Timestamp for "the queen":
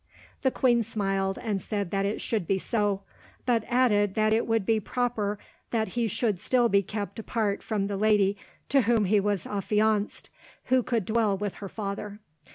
0.41-0.81